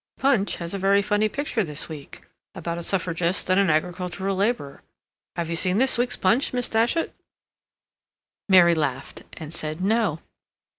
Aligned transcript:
"Punch" 0.17 0.55
has 0.55 0.73
a 0.73 0.79
very 0.79 1.03
funny 1.03 1.29
picture 1.29 1.63
this 1.63 1.87
week, 1.87 2.25
about 2.55 2.79
a 2.79 2.81
Suffragist 2.81 3.51
and 3.51 3.59
an 3.59 3.69
agricultural 3.69 4.35
laborer. 4.35 4.81
Have 5.35 5.47
you 5.47 5.55
seen 5.55 5.77
this 5.77 5.95
week's 5.95 6.17
"Punch," 6.17 6.53
Miss 6.53 6.69
Datchet?" 6.69 7.13
Mary 8.49 8.73
laughed, 8.73 9.21
and 9.33 9.53
said 9.53 9.79
"No." 9.79 10.19